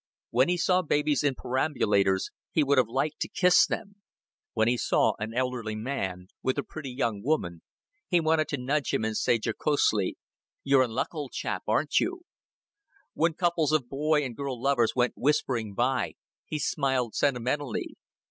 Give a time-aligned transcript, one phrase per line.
[0.31, 3.97] When he saw babies in perambulators, he would have liked to kiss them.
[4.53, 7.61] When he saw an elderly man with a pretty young woman,
[8.07, 10.17] he wanted to nudge him and say jocosely,
[10.63, 12.21] "You're in luck, old chap, aren't you?"
[13.13, 16.15] When couples of boy and girl lovers went whispering by,
[16.45, 17.93] he smiled sentimentally.